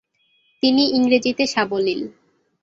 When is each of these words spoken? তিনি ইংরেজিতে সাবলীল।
তিনি 0.63 0.83
ইংরেজিতে 0.91 1.43
সাবলীল। 1.47 2.01